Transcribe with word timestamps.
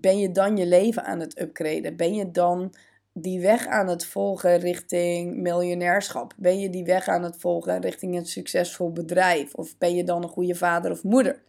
Ben 0.00 0.18
je 0.18 0.32
dan 0.32 0.56
je 0.56 0.66
leven 0.66 1.04
aan 1.04 1.20
het 1.20 1.40
upgraden? 1.40 1.96
Ben 1.96 2.14
je 2.14 2.30
dan 2.30 2.74
die 3.12 3.40
weg 3.40 3.66
aan 3.66 3.88
het 3.88 4.06
volgen 4.06 4.58
richting 4.58 5.36
miljonairschap? 5.36 6.34
Ben 6.36 6.58
je 6.58 6.70
die 6.70 6.84
weg 6.84 7.08
aan 7.08 7.22
het 7.22 7.36
volgen 7.38 7.80
richting 7.80 8.16
een 8.16 8.26
succesvol 8.26 8.92
bedrijf? 8.92 9.54
Of 9.54 9.78
ben 9.78 9.94
je 9.94 10.04
dan 10.04 10.22
een 10.22 10.28
goede 10.28 10.54
vader 10.54 10.90
of 10.90 11.02
moeder? 11.02 11.42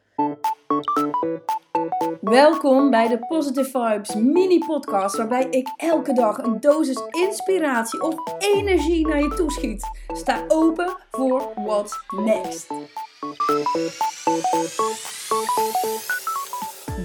Welkom 2.21 2.89
bij 2.89 3.07
de 3.07 3.19
Positive 3.27 3.69
Vibes 3.69 4.15
mini-podcast, 4.15 5.17
waarbij 5.17 5.47
ik 5.49 5.67
elke 5.77 6.13
dag 6.13 6.37
een 6.37 6.59
dosis 6.59 7.01
inspiratie 7.25 8.01
of 8.01 8.15
energie 8.39 9.07
naar 9.07 9.21
je 9.21 9.33
toeschiet. 9.35 9.83
Sta 10.07 10.45
open 10.47 10.97
voor 11.11 11.51
what's 11.55 11.99
next. 12.07 12.67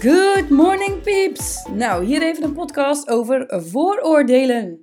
Good 0.05 0.51
morning, 0.51 1.03
peeps! 1.03 1.67
Nou, 1.67 2.05
hier 2.05 2.23
even 2.23 2.43
een 2.43 2.53
podcast 2.53 3.09
over 3.09 3.63
vooroordelen. 3.63 4.81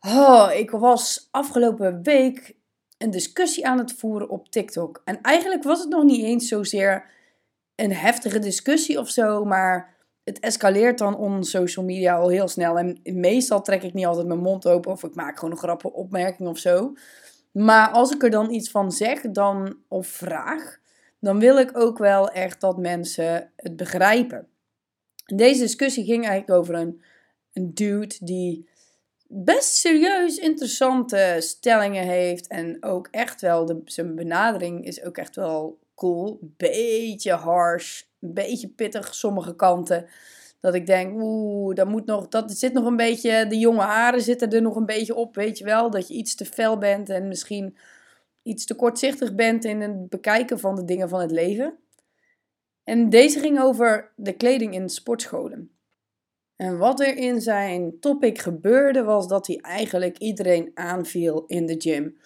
Oh, 0.00 0.50
ik 0.54 0.70
was 0.70 1.28
afgelopen 1.30 2.02
week 2.02 2.56
een 2.98 3.10
discussie 3.10 3.66
aan 3.66 3.78
het 3.78 3.92
voeren 3.92 4.28
op 4.28 4.48
TikTok. 4.48 5.02
En 5.04 5.20
eigenlijk 5.20 5.62
was 5.62 5.80
het 5.80 5.88
nog 5.88 6.04
niet 6.04 6.24
eens 6.24 6.48
zozeer 6.48 7.04
een 7.74 7.92
heftige 7.92 8.38
discussie 8.38 8.98
of 8.98 9.08
zo, 9.08 9.44
maar 9.44 9.96
het 10.24 10.40
escaleert 10.40 10.98
dan 10.98 11.16
on 11.16 11.44
social 11.44 11.84
media 11.84 12.16
al 12.16 12.28
heel 12.28 12.48
snel. 12.48 12.78
En 12.78 13.00
meestal 13.02 13.62
trek 13.62 13.82
ik 13.82 13.94
niet 13.94 14.06
altijd 14.06 14.26
mijn 14.26 14.40
mond 14.40 14.66
open 14.66 14.92
of 14.92 15.02
ik 15.02 15.14
maak 15.14 15.38
gewoon 15.38 15.50
een 15.50 15.60
grappige 15.60 15.94
opmerking 15.94 16.48
of 16.48 16.58
zo. 16.58 16.92
Maar 17.52 17.88
als 17.88 18.10
ik 18.10 18.22
er 18.22 18.30
dan 18.30 18.50
iets 18.50 18.70
van 18.70 18.92
zeg 18.92 19.20
dan, 19.20 19.76
of 19.88 20.06
vraag, 20.06 20.78
dan 21.20 21.38
wil 21.38 21.58
ik 21.58 21.78
ook 21.78 21.98
wel 21.98 22.30
echt 22.30 22.60
dat 22.60 22.78
mensen 22.78 23.52
het 23.56 23.76
begrijpen. 23.76 24.48
Deze 25.34 25.60
discussie 25.60 26.04
ging 26.04 26.26
eigenlijk 26.26 26.60
over 26.60 26.74
een, 26.74 27.02
een 27.52 27.74
dude 27.74 28.14
die 28.20 28.68
best 29.28 29.74
serieus 29.74 30.36
interessante 30.36 31.36
stellingen 31.38 32.04
heeft. 32.04 32.46
En 32.46 32.84
ook 32.84 33.08
echt 33.10 33.40
wel, 33.40 33.66
de, 33.66 33.80
zijn 33.84 34.14
benadering 34.14 34.84
is 34.84 35.02
ook 35.04 35.16
echt 35.16 35.36
wel 35.36 35.78
cool. 35.94 36.38
Beetje 36.40 37.32
harsh, 37.32 38.02
een 38.20 38.34
beetje 38.34 38.68
pittig 38.68 39.14
sommige 39.14 39.54
kanten. 39.54 40.06
Dat 40.60 40.74
ik 40.74 40.86
denk, 40.86 41.22
oeh, 41.22 41.74
dat, 41.74 41.88
moet 41.88 42.06
nog, 42.06 42.28
dat 42.28 42.52
zit 42.52 42.72
nog 42.72 42.84
een 42.84 42.96
beetje, 42.96 43.46
de 43.46 43.58
jonge 43.58 43.82
haren 43.82 44.22
zitten 44.22 44.50
er 44.50 44.62
nog 44.62 44.76
een 44.76 44.86
beetje 44.86 45.14
op, 45.14 45.34
weet 45.34 45.58
je 45.58 45.64
wel. 45.64 45.90
Dat 45.90 46.08
je 46.08 46.14
iets 46.14 46.34
te 46.34 46.44
fel 46.44 46.78
bent 46.78 47.10
en 47.10 47.28
misschien 47.28 47.76
iets 48.48 48.64
te 48.64 48.74
kortzichtig 48.74 49.34
bent 49.34 49.64
in 49.64 49.80
het 49.80 50.08
bekijken 50.08 50.58
van 50.58 50.74
de 50.74 50.84
dingen 50.84 51.08
van 51.08 51.20
het 51.20 51.30
leven. 51.30 51.78
En 52.84 53.08
deze 53.08 53.40
ging 53.40 53.60
over 53.60 54.12
de 54.16 54.32
kleding 54.32 54.74
in 54.74 54.88
sportscholen. 54.88 55.70
En 56.56 56.78
wat 56.78 57.00
er 57.00 57.16
in 57.16 57.40
zijn 57.40 58.00
topic 58.00 58.38
gebeurde 58.38 59.02
was 59.02 59.28
dat 59.28 59.46
hij 59.46 59.56
eigenlijk 59.56 60.18
iedereen 60.18 60.70
aanviel 60.74 61.44
in 61.46 61.66
de 61.66 61.74
gym. 61.78 62.18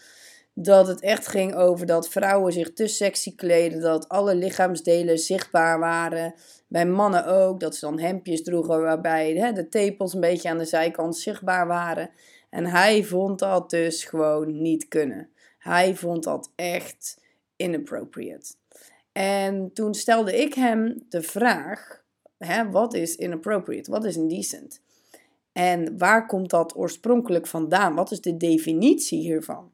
Dat 0.55 0.87
het 0.87 1.01
echt 1.01 1.27
ging 1.27 1.55
over 1.55 1.87
dat 1.87 2.09
vrouwen 2.09 2.53
zich 2.53 2.73
te 2.73 2.87
sexy 2.87 3.35
kleden, 3.35 3.81
dat 3.81 4.09
alle 4.09 4.35
lichaamsdelen 4.35 5.19
zichtbaar 5.19 5.79
waren. 5.79 6.35
Bij 6.69 6.87
mannen 6.87 7.27
ook, 7.27 7.61
dat 7.61 7.77
ze 7.77 7.87
dan 7.87 7.99
hemdjes 7.99 8.43
droegen 8.43 8.81
waarbij 8.81 9.35
hè, 9.35 9.53
de 9.53 9.69
tepels 9.69 10.15
een 10.15 10.21
beetje 10.21 10.49
aan 10.49 10.59
de 10.59 10.65
zijkant 10.65 11.17
zichtbaar 11.17 11.67
waren. 11.67 12.11
En 12.51 12.67
hij 12.67 13.05
vond 13.05 13.39
dat 13.39 13.71
dus 13.71 14.05
gewoon 14.05 14.63
niet 14.63 14.89
kunnen. 14.89 15.32
Hij 15.63 15.97
vond 15.97 16.25
dat 16.25 16.51
echt 16.55 17.21
inappropriate. 17.57 18.55
En 19.13 19.71
toen 19.73 19.95
stelde 19.95 20.41
ik 20.41 20.55
hem 20.55 21.03
de 21.09 21.23
vraag: 21.23 22.03
wat 22.71 22.95
is 22.95 23.17
inappropriate? 23.17 23.91
Wat 23.91 24.05
is 24.05 24.17
indecent? 24.17 24.81
En 25.53 25.99
waar 25.99 26.27
komt 26.27 26.51
dat 26.51 26.77
oorspronkelijk 26.77 27.47
vandaan? 27.47 27.95
Wat 27.95 28.11
is 28.11 28.21
de 28.21 28.37
definitie 28.37 29.19
hiervan? 29.19 29.71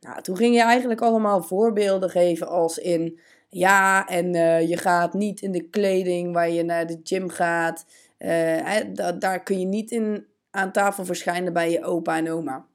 Nou, 0.00 0.22
toen 0.22 0.36
ging 0.36 0.54
je 0.54 0.62
eigenlijk 0.62 1.00
allemaal 1.00 1.42
voorbeelden 1.42 2.10
geven 2.10 2.48
als 2.48 2.78
in 2.78 3.18
ja, 3.48 4.06
en 4.06 4.34
uh, 4.34 4.68
je 4.68 4.76
gaat 4.76 5.14
niet 5.14 5.40
in 5.40 5.52
de 5.52 5.68
kleding 5.68 6.32
waar 6.32 6.50
je 6.50 6.62
naar 6.62 6.86
de 6.86 7.00
gym 7.02 7.28
gaat. 7.28 7.84
Uh, 8.18 8.80
daar 9.18 9.42
kun 9.42 9.60
je 9.60 9.66
niet 9.66 9.90
in 9.90 10.26
aan 10.50 10.72
tafel 10.72 11.04
verschijnen 11.04 11.52
bij 11.52 11.70
je 11.70 11.84
opa 11.84 12.16
en 12.16 12.30
oma. 12.30 12.66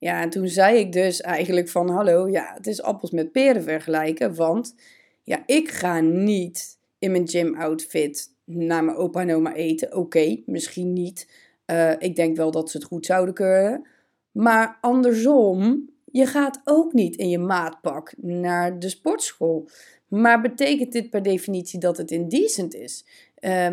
Ja, 0.00 0.22
en 0.22 0.30
toen 0.30 0.48
zei 0.48 0.78
ik 0.78 0.92
dus 0.92 1.20
eigenlijk 1.20 1.68
van 1.68 1.90
hallo, 1.90 2.28
ja, 2.28 2.52
het 2.54 2.66
is 2.66 2.82
appels 2.82 3.10
met 3.10 3.32
peren 3.32 3.62
vergelijken, 3.62 4.34
want 4.34 4.74
ja, 5.22 5.42
ik 5.46 5.70
ga 5.70 6.00
niet 6.00 6.78
in 6.98 7.10
mijn 7.10 7.28
gym 7.28 7.56
outfit 7.56 8.34
naar 8.44 8.84
mijn 8.84 8.96
opa 8.96 9.20
en 9.20 9.34
oma 9.34 9.54
eten. 9.54 9.96
Oké, 9.96 10.42
misschien 10.46 10.92
niet. 10.92 11.28
Uh, 11.66 11.92
ik 11.98 12.16
denk 12.16 12.36
wel 12.36 12.50
dat 12.50 12.70
ze 12.70 12.76
het 12.76 12.86
goed 12.86 13.06
zouden 13.06 13.34
kunnen. 13.34 13.86
Maar 14.30 14.78
andersom, 14.80 15.90
je 16.04 16.26
gaat 16.26 16.60
ook 16.64 16.92
niet 16.92 17.16
in 17.16 17.28
je 17.28 17.38
maatpak 17.38 18.12
naar 18.16 18.78
de 18.78 18.88
sportschool. 18.88 19.68
Maar 20.08 20.40
betekent 20.40 20.92
dit 20.92 21.10
per 21.10 21.22
definitie 21.22 21.78
dat 21.78 21.96
het 21.96 22.10
indecent 22.10 22.74
is? 22.74 23.04
Uh, 23.40 23.68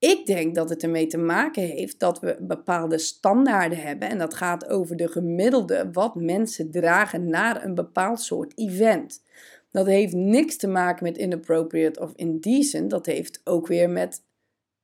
ik 0.00 0.26
denk 0.26 0.54
dat 0.54 0.68
het 0.68 0.82
ermee 0.82 1.06
te 1.06 1.18
maken 1.18 1.62
heeft 1.62 1.98
dat 1.98 2.20
we 2.20 2.36
bepaalde 2.40 2.98
standaarden 2.98 3.78
hebben. 3.78 4.08
En 4.08 4.18
dat 4.18 4.34
gaat 4.34 4.68
over 4.68 4.96
de 4.96 5.08
gemiddelde 5.08 5.90
wat 5.92 6.14
mensen 6.14 6.70
dragen 6.70 7.28
naar 7.28 7.64
een 7.64 7.74
bepaald 7.74 8.20
soort 8.20 8.52
event. 8.58 9.22
Dat 9.70 9.86
heeft 9.86 10.12
niks 10.12 10.56
te 10.56 10.66
maken 10.68 11.04
met 11.04 11.18
inappropriate 11.18 12.00
of 12.00 12.12
indecent. 12.16 12.90
Dat 12.90 13.06
heeft 13.06 13.40
ook 13.44 13.66
weer 13.66 13.90
met 13.90 14.22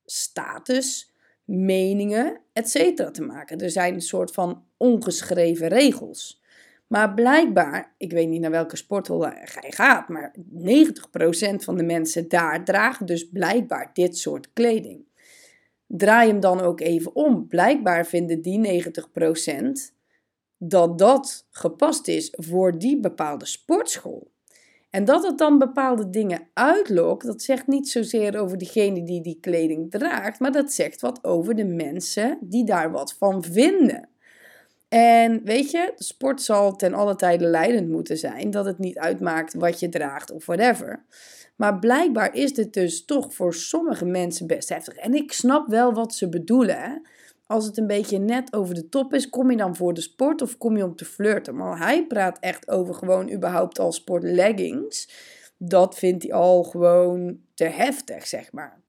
status, 0.04 1.12
meningen, 1.44 2.40
etc. 2.52 2.74
te 3.12 3.22
maken. 3.22 3.58
Er 3.58 3.70
zijn 3.70 3.94
een 3.94 4.00
soort 4.00 4.30
van 4.30 4.64
ongeschreven 4.76 5.68
regels. 5.68 6.42
Maar 6.86 7.14
blijkbaar, 7.14 7.94
ik 7.98 8.12
weet 8.12 8.28
niet 8.28 8.40
naar 8.40 8.50
welke 8.50 8.76
sporthal 8.76 9.26
hij 9.26 9.70
gaat, 9.70 10.08
maar 10.08 10.34
90% 10.36 10.38
van 11.56 11.76
de 11.76 11.82
mensen 11.82 12.28
daar 12.28 12.64
dragen 12.64 13.06
dus 13.06 13.28
blijkbaar 13.28 13.90
dit 13.92 14.18
soort 14.18 14.52
kleding. 14.52 15.04
Draai 15.86 16.28
hem 16.28 16.40
dan 16.40 16.60
ook 16.60 16.80
even 16.80 17.14
om. 17.14 17.46
Blijkbaar 17.48 18.06
vinden 18.06 18.42
die 18.42 18.82
90% 18.82 19.94
dat 20.58 20.98
dat 20.98 21.46
gepast 21.50 22.08
is 22.08 22.32
voor 22.32 22.78
die 22.78 23.00
bepaalde 23.00 23.46
sportschool. 23.46 24.30
En 24.90 25.04
dat 25.04 25.26
het 25.26 25.38
dan 25.38 25.58
bepaalde 25.58 26.10
dingen 26.10 26.48
uitlokt, 26.52 27.26
dat 27.26 27.42
zegt 27.42 27.66
niet 27.66 27.88
zozeer 27.88 28.38
over 28.38 28.58
degene 28.58 29.02
die 29.02 29.20
die 29.20 29.38
kleding 29.40 29.90
draagt, 29.90 30.40
maar 30.40 30.52
dat 30.52 30.72
zegt 30.72 31.00
wat 31.00 31.24
over 31.24 31.54
de 31.54 31.64
mensen 31.64 32.38
die 32.40 32.64
daar 32.64 32.90
wat 32.90 33.14
van 33.14 33.42
vinden. 33.42 34.08
En 34.96 35.40
weet 35.44 35.70
je, 35.70 35.92
sport 35.96 36.42
zal 36.42 36.76
ten 36.76 36.94
alle 36.94 37.16
tijde 37.16 37.46
leidend 37.46 37.88
moeten 37.88 38.16
zijn, 38.16 38.50
dat 38.50 38.64
het 38.64 38.78
niet 38.78 38.98
uitmaakt 38.98 39.54
wat 39.54 39.80
je 39.80 39.88
draagt 39.88 40.32
of 40.32 40.46
whatever. 40.46 41.04
Maar 41.56 41.78
blijkbaar 41.78 42.34
is 42.34 42.54
dit 42.54 42.72
dus 42.72 43.04
toch 43.04 43.34
voor 43.34 43.54
sommige 43.54 44.04
mensen 44.04 44.46
best 44.46 44.68
heftig. 44.68 44.94
En 44.94 45.14
ik 45.14 45.32
snap 45.32 45.68
wel 45.68 45.92
wat 45.92 46.14
ze 46.14 46.28
bedoelen. 46.28 47.02
Als 47.46 47.66
het 47.66 47.76
een 47.76 47.86
beetje 47.86 48.18
net 48.18 48.52
over 48.52 48.74
de 48.74 48.88
top 48.88 49.14
is, 49.14 49.30
kom 49.30 49.50
je 49.50 49.56
dan 49.56 49.76
voor 49.76 49.94
de 49.94 50.00
sport 50.00 50.42
of 50.42 50.58
kom 50.58 50.76
je 50.76 50.84
om 50.84 50.96
te 50.96 51.04
flirten? 51.04 51.56
Maar 51.56 51.78
hij 51.78 52.06
praat 52.06 52.38
echt 52.40 52.68
over 52.68 52.94
gewoon 52.94 53.32
überhaupt 53.32 53.78
al 53.78 53.92
sportleggings. 53.92 55.08
Dat 55.58 55.98
vindt 55.98 56.22
hij 56.22 56.32
al 56.32 56.62
gewoon 56.62 57.38
te 57.54 57.64
heftig, 57.64 58.26
zeg 58.26 58.52
maar. 58.52 58.80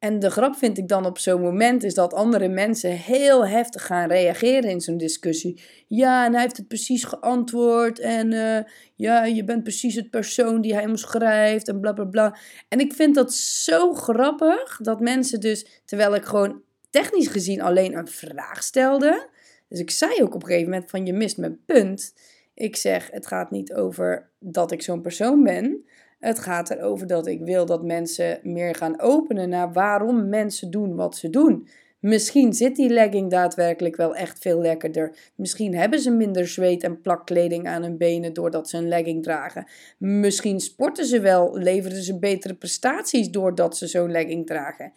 En 0.00 0.18
de 0.18 0.30
grap 0.30 0.56
vind 0.56 0.78
ik 0.78 0.88
dan 0.88 1.06
op 1.06 1.18
zo'n 1.18 1.40
moment 1.40 1.82
is 1.82 1.94
dat 1.94 2.14
andere 2.14 2.48
mensen 2.48 2.90
heel 2.90 3.46
heftig 3.46 3.86
gaan 3.86 4.08
reageren 4.08 4.70
in 4.70 4.80
zo'n 4.80 4.96
discussie. 4.96 5.62
Ja, 5.86 6.24
en 6.24 6.32
hij 6.32 6.42
heeft 6.42 6.56
het 6.56 6.68
precies 6.68 7.04
geantwoord. 7.04 7.98
En 7.98 8.32
uh, 8.32 8.58
ja, 8.96 9.24
je 9.24 9.44
bent 9.44 9.62
precies 9.62 9.94
het 9.94 10.10
persoon 10.10 10.60
die 10.60 10.74
hij 10.74 10.86
omschrijft. 10.86 11.68
En 11.68 11.80
bla 11.80 11.92
bla 11.92 12.04
bla. 12.04 12.36
En 12.68 12.80
ik 12.80 12.92
vind 12.92 13.14
dat 13.14 13.34
zo 13.34 13.94
grappig 13.94 14.78
dat 14.82 15.00
mensen 15.00 15.40
dus, 15.40 15.82
terwijl 15.84 16.14
ik 16.14 16.24
gewoon 16.24 16.62
technisch 16.90 17.28
gezien 17.28 17.60
alleen 17.60 17.96
een 17.96 18.08
vraag 18.08 18.62
stelde. 18.62 19.28
Dus 19.68 19.80
ik 19.80 19.90
zei 19.90 20.22
ook 20.22 20.34
op 20.34 20.42
een 20.42 20.48
gegeven 20.48 20.70
moment 20.70 20.90
van 20.90 21.06
je 21.06 21.12
mist 21.12 21.38
mijn 21.38 21.64
punt. 21.66 22.14
Ik 22.54 22.76
zeg, 22.76 23.10
het 23.10 23.26
gaat 23.26 23.50
niet 23.50 23.72
over 23.74 24.30
dat 24.38 24.72
ik 24.72 24.82
zo'n 24.82 25.00
persoon 25.00 25.42
ben. 25.42 25.84
Het 26.20 26.38
gaat 26.38 26.70
erover 26.70 27.06
dat 27.06 27.26
ik 27.26 27.40
wil 27.40 27.66
dat 27.66 27.84
mensen 27.84 28.40
meer 28.42 28.74
gaan 28.74 29.00
openen 29.00 29.48
naar 29.48 29.72
waarom 29.72 30.28
mensen 30.28 30.70
doen 30.70 30.96
wat 30.96 31.16
ze 31.16 31.30
doen. 31.30 31.68
Misschien 32.00 32.52
zit 32.52 32.76
die 32.76 32.88
legging 32.88 33.30
daadwerkelijk 33.30 33.96
wel 33.96 34.14
echt 34.14 34.38
veel 34.38 34.60
lekkerder. 34.60 35.16
Misschien 35.34 35.74
hebben 35.74 36.00
ze 36.00 36.10
minder 36.10 36.46
zweet 36.46 36.82
en 36.82 37.00
plakkleding 37.00 37.68
aan 37.68 37.82
hun 37.82 37.96
benen 37.96 38.32
doordat 38.32 38.68
ze 38.68 38.76
een 38.76 38.88
legging 38.88 39.22
dragen. 39.22 39.66
Misschien 39.98 40.60
sporten 40.60 41.04
ze 41.04 41.20
wel, 41.20 41.58
leveren 41.58 42.02
ze 42.02 42.18
betere 42.18 42.54
prestaties 42.54 43.30
doordat 43.30 43.76
ze 43.76 43.86
zo'n 43.86 44.10
legging 44.10 44.46
dragen. 44.46 44.92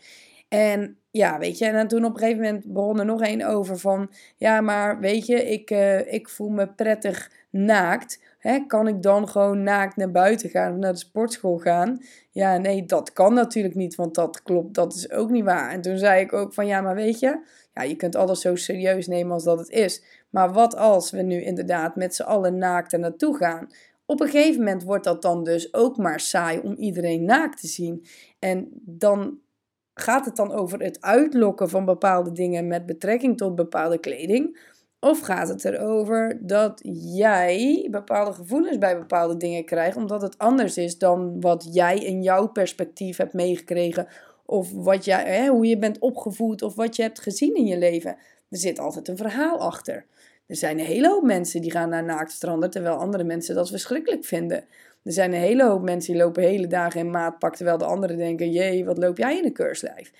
En 0.47 0.97
ja, 1.11 1.37
weet 1.39 1.57
je, 1.57 1.65
en 1.65 1.87
toen 1.87 2.05
op 2.05 2.13
een 2.13 2.19
gegeven 2.19 2.41
moment 2.41 2.65
begon 2.65 2.99
er 2.99 3.05
nog 3.05 3.21
één 3.21 3.47
over 3.47 3.79
van, 3.79 4.11
ja, 4.35 4.61
maar 4.61 4.99
weet 4.99 5.25
je, 5.25 5.49
ik, 5.51 5.71
uh, 5.71 6.13
ik 6.13 6.29
voel 6.29 6.49
me 6.49 6.67
prettig 6.67 7.31
naakt. 7.49 8.32
Hè, 8.44 8.66
kan 8.68 8.88
ik 8.88 9.01
dan 9.01 9.30
gewoon 9.30 9.63
naakt 9.63 9.95
naar 9.95 10.12
buiten 10.12 10.50
gaan 10.50 10.72
of 10.72 10.78
naar 10.78 10.92
de 10.92 11.00
sportschool 11.00 11.57
gaan? 11.57 12.04
Ja, 12.31 12.57
nee, 12.57 12.86
dat 12.86 13.13
kan 13.13 13.34
natuurlijk 13.34 13.75
niet, 13.75 13.95
want 13.95 14.16
dat 14.16 14.44
klopt, 14.44 14.74
dat 14.74 14.94
is 14.94 15.12
ook 15.12 15.30
niet 15.30 15.44
waar. 15.44 15.72
En 15.72 15.81
toen 15.81 15.98
zei 15.98 16.22
ik 16.22 16.34
ook 16.34 16.54
van 16.54 16.68
ja, 16.68 16.81
maar 16.81 16.95
weet 16.95 17.19
je, 17.19 17.40
ja, 17.74 17.81
je 17.84 17.95
kunt 17.95 18.16
alles 18.16 18.42
zo 18.42 18.56
serieus 18.56 19.07
nemen 19.07 19.34
als 19.34 19.44
dat 19.44 19.60
het 19.60 19.69
is. 19.69 20.04
Maar 20.30 20.54
wat 20.54 20.75
als 20.75 21.12
we 21.12 21.22
nu 21.22 21.42
inderdaad 21.42 21.95
met 21.95 22.16
z'n 22.16 22.24
allen 22.24 22.57
naakt 22.57 22.94
er 22.94 23.00
naartoe 23.00 23.38
gaan? 23.38 23.68
Op 24.06 24.22
een 24.22 24.30
gegeven 24.30 24.63
moment 24.63 24.84
wordt 24.84 25.04
dat 25.04 25.22
dan 25.22 25.44
dus 25.44 25.74
ook 25.74 25.98
maar 25.98 26.19
saai 26.19 26.60
om 26.60 26.74
iedereen 26.74 27.25
naakt 27.25 27.60
te 27.60 27.68
zien. 27.68 28.06
En 28.40 28.69
dan 28.81 29.40
gaat 29.94 30.25
het 30.25 30.36
dan 30.36 30.51
over 30.51 30.80
het 30.80 31.01
uitlokken 31.01 31.69
van 31.69 31.86
bepaalde 31.86 32.31
dingen 32.31 32.68
met 32.68 32.86
betrekking 32.86 33.38
tot 33.38 33.56
bepaalde 33.56 34.00
kleding? 34.00 34.72
Of 35.03 35.19
gaat 35.19 35.47
het 35.47 35.65
erover 35.65 36.38
dat 36.41 36.81
jij 37.15 37.88
bepaalde 37.91 38.33
gevoelens 38.33 38.77
bij 38.77 38.97
bepaalde 38.97 39.38
dingen 39.38 39.65
krijgt, 39.65 39.97
omdat 39.97 40.21
het 40.21 40.38
anders 40.38 40.77
is 40.77 40.97
dan 40.97 41.41
wat 41.41 41.69
jij 41.71 41.97
in 41.97 42.21
jouw 42.21 42.47
perspectief 42.47 43.17
hebt 43.17 43.33
meegekregen, 43.33 44.07
of 44.45 44.71
wat 44.71 45.05
jij, 45.05 45.23
hè, 45.23 45.47
hoe 45.47 45.65
je 45.65 45.77
bent 45.77 46.00
opgevoed, 46.00 46.61
of 46.61 46.75
wat 46.75 46.95
je 46.95 47.01
hebt 47.01 47.21
gezien 47.21 47.55
in 47.55 47.65
je 47.65 47.77
leven? 47.77 48.15
Er 48.50 48.57
zit 48.57 48.79
altijd 48.79 49.07
een 49.07 49.17
verhaal 49.17 49.59
achter. 49.59 50.05
Er 50.47 50.55
zijn 50.55 50.79
een 50.79 50.85
hele 50.85 51.07
hoop 51.07 51.23
mensen 51.23 51.61
die 51.61 51.71
gaan 51.71 51.89
naar 51.89 52.03
naaktstranden, 52.03 52.69
terwijl 52.69 52.95
andere 52.95 53.23
mensen 53.23 53.56
dat 53.56 53.69
verschrikkelijk 53.69 54.25
vinden. 54.25 54.65
Er 55.03 55.11
zijn 55.11 55.33
een 55.33 55.39
hele 55.39 55.63
hoop 55.63 55.81
mensen 55.81 56.13
die 56.13 56.21
lopen 56.21 56.44
hele 56.44 56.67
dagen 56.67 56.99
in 56.99 57.11
maatpak, 57.11 57.56
terwijl 57.56 57.77
de 57.77 57.85
anderen 57.85 58.17
denken: 58.17 58.51
jee, 58.51 58.85
wat 58.85 58.97
loop 58.97 59.17
jij 59.17 59.38
in 59.38 59.45
een 59.45 59.53
keurslijf? 59.53 60.11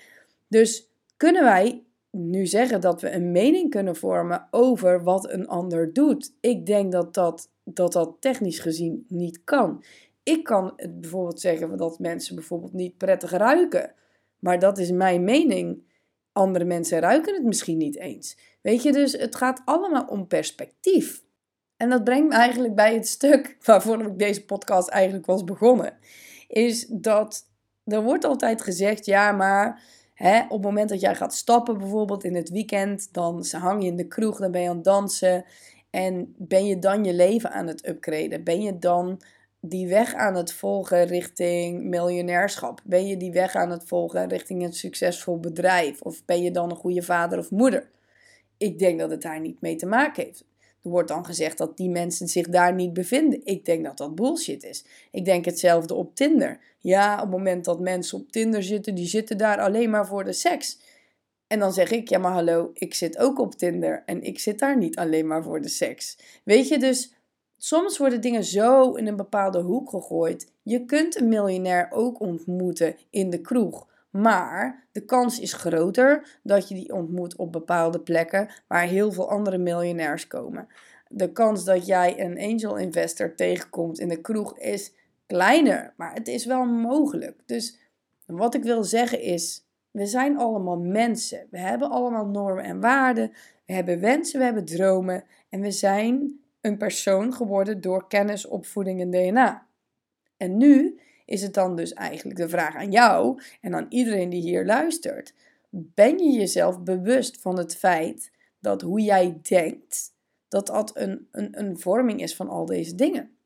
Dus 0.48 0.88
kunnen 1.16 1.44
wij 1.44 1.82
nu 2.14 2.46
zeggen 2.46 2.80
dat 2.80 3.00
we 3.00 3.10
een 3.10 3.32
mening 3.32 3.70
kunnen 3.70 3.96
vormen 3.96 4.48
over 4.50 5.02
wat 5.02 5.30
een 5.30 5.48
ander 5.48 5.92
doet? 5.92 6.34
Ik 6.40 6.66
denk 6.66 6.92
dat 6.92 7.14
dat, 7.14 7.50
dat, 7.64 7.92
dat 7.92 8.16
technisch 8.20 8.58
gezien 8.58 9.04
niet 9.08 9.44
kan. 9.44 9.84
Ik 10.22 10.44
kan 10.44 10.72
het 10.76 11.00
bijvoorbeeld 11.00 11.40
zeggen 11.40 11.76
dat 11.76 11.98
mensen 11.98 12.34
bijvoorbeeld 12.34 12.72
niet 12.72 12.96
prettig 12.96 13.30
ruiken. 13.30 13.94
Maar 14.38 14.58
dat 14.58 14.78
is 14.78 14.90
mijn 14.90 15.24
mening. 15.24 15.92
Andere 16.32 16.64
mensen 16.64 16.98
ruiken 16.98 17.34
het 17.34 17.44
misschien 17.44 17.78
niet 17.78 17.98
eens. 17.98 18.36
Weet 18.60 18.82
je, 18.82 18.92
dus 18.92 19.12
het 19.12 19.36
gaat 19.36 19.62
allemaal 19.64 20.04
om 20.04 20.26
perspectief. 20.26 21.22
En 21.76 21.90
dat 21.90 22.04
brengt 22.04 22.28
me 22.28 22.34
eigenlijk 22.34 22.74
bij 22.74 22.94
het 22.94 23.08
stuk 23.08 23.56
waarvoor 23.66 24.02
ik 24.02 24.18
deze 24.18 24.44
podcast 24.44 24.88
eigenlijk 24.88 25.26
was 25.26 25.44
begonnen. 25.44 25.96
Is 26.48 26.86
dat 26.86 27.52
er 27.84 28.02
wordt 28.02 28.24
altijd 28.24 28.62
gezegd, 28.62 29.06
ja, 29.06 29.32
maar 29.32 29.82
op 30.24 30.50
het 30.50 30.62
moment 30.62 30.88
dat 30.88 31.00
jij 31.00 31.14
gaat 31.14 31.34
stappen, 31.34 31.78
bijvoorbeeld 31.78 32.24
in 32.24 32.34
het 32.34 32.50
weekend, 32.50 33.08
dan 33.12 33.44
hang 33.50 33.82
je 33.82 33.88
in 33.88 33.96
de 33.96 34.06
kroeg, 34.06 34.38
dan 34.38 34.50
ben 34.50 34.60
je 34.60 34.68
aan 34.68 34.74
het 34.74 34.84
dansen. 34.84 35.44
En 35.90 36.34
ben 36.38 36.66
je 36.66 36.78
dan 36.78 37.04
je 37.04 37.14
leven 37.14 37.50
aan 37.50 37.66
het 37.66 37.88
upgraden? 37.88 38.44
Ben 38.44 38.62
je 38.62 38.78
dan 38.78 39.20
die 39.60 39.88
weg 39.88 40.14
aan 40.14 40.34
het 40.34 40.52
volgen 40.52 41.04
richting 41.04 41.84
miljonairschap? 41.84 42.80
Ben 42.84 43.06
je 43.06 43.16
die 43.16 43.32
weg 43.32 43.54
aan 43.54 43.70
het 43.70 43.84
volgen 43.84 44.28
richting 44.28 44.62
een 44.62 44.72
succesvol 44.72 45.40
bedrijf? 45.40 46.00
Of 46.00 46.24
ben 46.24 46.42
je 46.42 46.50
dan 46.50 46.70
een 46.70 46.76
goede 46.76 47.02
vader 47.02 47.38
of 47.38 47.50
moeder? 47.50 47.90
Ik 48.56 48.78
denk 48.78 48.98
dat 48.98 49.10
het 49.10 49.22
daar 49.22 49.40
niet 49.40 49.60
mee 49.60 49.76
te 49.76 49.86
maken 49.86 50.24
heeft. 50.24 50.44
Er 50.84 50.90
wordt 50.90 51.08
dan 51.08 51.24
gezegd 51.24 51.58
dat 51.58 51.76
die 51.76 51.90
mensen 51.90 52.28
zich 52.28 52.48
daar 52.48 52.74
niet 52.74 52.92
bevinden. 52.92 53.40
Ik 53.44 53.64
denk 53.64 53.84
dat 53.84 53.96
dat 53.96 54.14
bullshit 54.14 54.62
is. 54.64 54.84
Ik 55.10 55.24
denk 55.24 55.44
hetzelfde 55.44 55.94
op 55.94 56.14
Tinder. 56.14 56.60
Ja, 56.78 57.14
op 57.14 57.20
het 57.20 57.30
moment 57.30 57.64
dat 57.64 57.80
mensen 57.80 58.18
op 58.18 58.32
Tinder 58.32 58.62
zitten, 58.62 58.94
die 58.94 59.06
zitten 59.06 59.38
daar 59.38 59.58
alleen 59.58 59.90
maar 59.90 60.06
voor 60.06 60.24
de 60.24 60.32
seks. 60.32 60.78
En 61.46 61.58
dan 61.58 61.72
zeg 61.72 61.90
ik, 61.90 62.08
ja 62.08 62.18
maar 62.18 62.32
hallo, 62.32 62.70
ik 62.74 62.94
zit 62.94 63.18
ook 63.18 63.38
op 63.38 63.54
Tinder 63.54 64.02
en 64.06 64.22
ik 64.22 64.38
zit 64.38 64.58
daar 64.58 64.76
niet 64.76 64.96
alleen 64.96 65.26
maar 65.26 65.42
voor 65.42 65.60
de 65.60 65.68
seks. 65.68 66.18
Weet 66.44 66.68
je, 66.68 66.78
dus 66.78 67.14
soms 67.58 67.98
worden 67.98 68.20
dingen 68.20 68.44
zo 68.44 68.92
in 68.92 69.06
een 69.06 69.16
bepaalde 69.16 69.60
hoek 69.60 69.90
gegooid. 69.90 70.52
Je 70.62 70.84
kunt 70.84 71.20
een 71.20 71.28
miljonair 71.28 71.88
ook 71.90 72.20
ontmoeten 72.20 72.96
in 73.10 73.30
de 73.30 73.40
kroeg. 73.40 73.86
Maar 74.20 74.86
de 74.92 75.04
kans 75.04 75.40
is 75.40 75.52
groter 75.52 76.38
dat 76.42 76.68
je 76.68 76.74
die 76.74 76.92
ontmoet 76.92 77.36
op 77.36 77.52
bepaalde 77.52 78.00
plekken 78.00 78.48
waar 78.66 78.86
heel 78.86 79.12
veel 79.12 79.30
andere 79.30 79.58
miljonairs 79.58 80.26
komen. 80.26 80.66
De 81.08 81.32
kans 81.32 81.64
dat 81.64 81.86
jij 81.86 82.20
een 82.20 82.38
angel 82.38 82.76
investor 82.76 83.34
tegenkomt 83.34 83.98
in 83.98 84.08
de 84.08 84.20
kroeg 84.20 84.58
is 84.58 84.92
kleiner, 85.26 85.94
maar 85.96 86.12
het 86.12 86.28
is 86.28 86.44
wel 86.44 86.64
mogelijk. 86.64 87.40
Dus 87.46 87.78
wat 88.26 88.54
ik 88.54 88.62
wil 88.62 88.84
zeggen 88.84 89.20
is, 89.20 89.66
we 89.90 90.06
zijn 90.06 90.38
allemaal 90.38 90.78
mensen. 90.78 91.46
We 91.50 91.58
hebben 91.58 91.90
allemaal 91.90 92.26
normen 92.26 92.64
en 92.64 92.80
waarden. 92.80 93.32
We 93.66 93.72
hebben 93.72 94.00
wensen, 94.00 94.38
we 94.38 94.44
hebben 94.44 94.64
dromen. 94.64 95.24
En 95.48 95.60
we 95.60 95.70
zijn 95.70 96.40
een 96.60 96.76
persoon 96.76 97.32
geworden 97.32 97.80
door 97.80 98.08
kennis, 98.08 98.46
opvoeding 98.46 99.00
en 99.00 99.10
DNA. 99.10 99.66
En 100.36 100.56
nu 100.56 101.00
is 101.24 101.42
het 101.42 101.54
dan 101.54 101.76
dus 101.76 101.92
eigenlijk 101.92 102.38
de 102.38 102.48
vraag 102.48 102.76
aan 102.76 102.90
jou 102.90 103.40
en 103.60 103.74
aan 103.74 103.86
iedereen 103.88 104.30
die 104.30 104.42
hier 104.42 104.64
luistert. 104.64 105.34
Ben 105.70 106.18
je 106.18 106.30
jezelf 106.30 106.80
bewust 106.82 107.40
van 107.40 107.58
het 107.58 107.76
feit 107.76 108.30
dat 108.58 108.82
hoe 108.82 109.00
jij 109.00 109.38
denkt, 109.42 110.12
dat 110.48 110.66
dat 110.66 110.96
een, 110.96 111.28
een, 111.32 111.58
een 111.58 111.78
vorming 111.78 112.22
is 112.22 112.36
van 112.36 112.48
al 112.48 112.66
deze 112.66 112.94
dingen? 112.94 113.36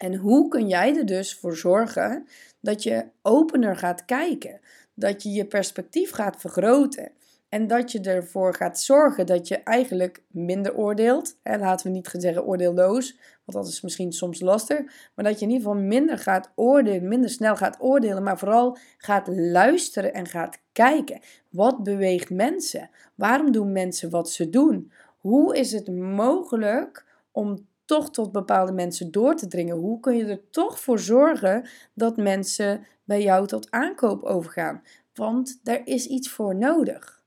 En 0.00 0.14
hoe 0.14 0.48
kun 0.48 0.68
jij 0.68 0.96
er 0.96 1.06
dus 1.06 1.34
voor 1.34 1.56
zorgen 1.56 2.26
dat 2.60 2.82
je 2.82 3.04
opener 3.22 3.76
gaat 3.76 4.04
kijken, 4.04 4.60
dat 4.94 5.22
je 5.22 5.30
je 5.30 5.46
perspectief 5.46 6.10
gaat 6.10 6.40
vergroten 6.40 7.12
en 7.54 7.66
dat 7.66 7.92
je 7.92 8.00
ervoor 8.00 8.54
gaat 8.54 8.80
zorgen 8.80 9.26
dat 9.26 9.48
je 9.48 9.56
eigenlijk 9.56 10.22
minder 10.30 10.76
oordeelt. 10.76 11.38
Hè, 11.42 11.58
laten 11.58 11.86
we 11.86 11.92
niet 11.92 12.08
zeggen 12.12 12.44
oordeelloos, 12.44 13.18
want 13.44 13.58
dat 13.58 13.68
is 13.68 13.80
misschien 13.80 14.12
soms 14.12 14.40
lastig. 14.40 14.78
Maar 15.14 15.24
dat 15.24 15.38
je 15.38 15.44
in 15.44 15.50
ieder 15.52 15.66
geval 15.66 15.82
minder 15.82 16.18
gaat 16.18 16.52
oordelen, 16.54 17.08
minder 17.08 17.30
snel 17.30 17.56
gaat 17.56 17.76
oordelen. 17.80 18.22
Maar 18.22 18.38
vooral 18.38 18.76
gaat 18.96 19.28
luisteren 19.28 20.14
en 20.14 20.26
gaat 20.26 20.58
kijken. 20.72 21.20
Wat 21.48 21.82
beweegt 21.82 22.30
mensen? 22.30 22.90
Waarom 23.14 23.52
doen 23.52 23.72
mensen 23.72 24.10
wat 24.10 24.30
ze 24.30 24.50
doen? 24.50 24.92
Hoe 25.18 25.56
is 25.56 25.72
het 25.72 25.88
mogelijk 25.96 27.06
om 27.32 27.66
toch 27.84 28.10
tot 28.10 28.32
bepaalde 28.32 28.72
mensen 28.72 29.10
door 29.10 29.34
te 29.34 29.46
dringen? 29.46 29.76
Hoe 29.76 30.00
kun 30.00 30.16
je 30.16 30.24
er 30.24 30.50
toch 30.50 30.80
voor 30.80 30.98
zorgen 30.98 31.68
dat 31.92 32.16
mensen 32.16 32.86
bij 33.04 33.22
jou 33.22 33.46
tot 33.46 33.70
aankoop 33.70 34.22
overgaan? 34.22 34.82
Want 35.14 35.60
daar 35.62 35.80
is 35.84 36.06
iets 36.06 36.30
voor 36.30 36.56
nodig. 36.56 37.22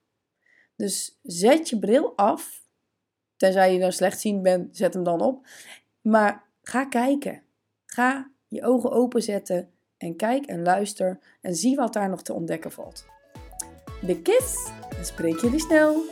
Dus 0.77 1.19
zet 1.23 1.69
je 1.69 1.79
bril 1.79 2.13
af. 2.15 2.65
Tenzij 3.35 3.73
je 3.73 3.79
dan 3.79 3.91
slechtziend 3.91 4.41
bent, 4.41 4.77
zet 4.77 4.93
hem 4.93 5.03
dan 5.03 5.21
op. 5.21 5.47
Maar 6.01 6.43
ga 6.61 6.85
kijken. 6.85 7.43
Ga 7.85 8.31
je 8.47 8.63
ogen 8.63 8.91
openzetten 8.91 9.71
en 9.97 10.15
kijk 10.15 10.45
en 10.45 10.61
luister 10.63 11.19
en 11.41 11.55
zie 11.55 11.75
wat 11.75 11.93
daar 11.93 12.09
nog 12.09 12.21
te 12.21 12.33
ontdekken 12.33 12.71
valt. 12.71 13.05
De 14.01 14.21
kids, 14.21 14.69
dan 14.89 15.05
spreek 15.05 15.39
jullie 15.39 15.59
snel. 15.59 16.03